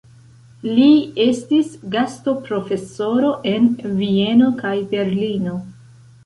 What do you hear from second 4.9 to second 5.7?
Berlino.